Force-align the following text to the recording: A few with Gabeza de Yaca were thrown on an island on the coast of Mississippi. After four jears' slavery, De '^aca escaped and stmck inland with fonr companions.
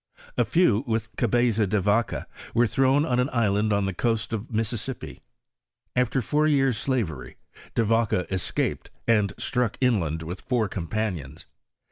A 0.35 0.43
few 0.43 0.83
with 0.87 1.15
Gabeza 1.15 1.67
de 1.69 1.79
Yaca 1.79 2.25
were 2.55 2.65
thrown 2.65 3.05
on 3.05 3.19
an 3.19 3.29
island 3.31 3.71
on 3.71 3.85
the 3.85 3.93
coast 3.93 4.33
of 4.33 4.49
Mississippi. 4.51 5.21
After 5.95 6.23
four 6.23 6.47
jears' 6.47 6.79
slavery, 6.79 7.35
De 7.75 7.83
'^aca 7.85 8.27
escaped 8.31 8.89
and 9.07 9.35
stmck 9.37 9.75
inland 9.79 10.23
with 10.23 10.47
fonr 10.49 10.67
companions. 10.71 11.45